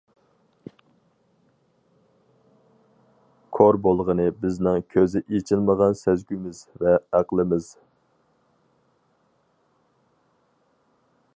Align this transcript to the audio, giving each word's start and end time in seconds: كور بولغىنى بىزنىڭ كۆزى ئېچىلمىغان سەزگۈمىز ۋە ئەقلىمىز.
كور 3.57 3.77
بولغىنى 3.87 4.25
بىزنىڭ 4.45 4.81
كۆزى 4.95 5.21
ئېچىلمىغان 5.39 5.93
سەزگۈمىز 6.01 6.63
ۋە 6.85 6.95
ئەقلىمىز. 7.17 7.69